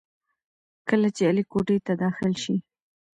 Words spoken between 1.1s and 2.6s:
چې علي کوټې ته داخل شي،